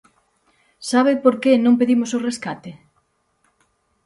[0.89, 2.71] ¿Sabe por que non pedimos o rescate?